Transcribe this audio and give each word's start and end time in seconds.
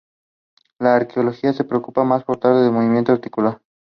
La 0.79 0.95
arqueología 0.95 1.53
se 1.53 1.63
preocupó 1.63 2.03
más 2.03 2.25
tarde 2.25 2.35
por 2.41 2.63
el 2.65 2.71
movimiento 2.71 3.11
anticuario. 3.11 3.61